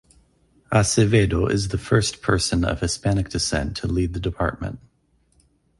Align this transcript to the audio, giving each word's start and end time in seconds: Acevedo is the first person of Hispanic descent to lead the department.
Acevedo 0.71 1.47
is 1.47 1.67
the 1.67 1.77
first 1.77 2.23
person 2.23 2.65
of 2.65 2.79
Hispanic 2.79 3.29
descent 3.29 3.77
to 3.77 3.87
lead 3.87 4.15
the 4.15 4.19
department. 4.19 4.79